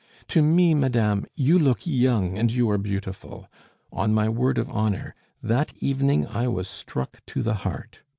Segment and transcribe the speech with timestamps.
[0.29, 3.47] "To me, madame, you look young, and you are beautiful.
[3.93, 7.99] On my word of honor, that evening I was struck to the heart.